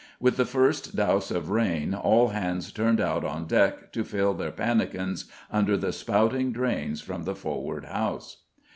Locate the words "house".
7.85-8.37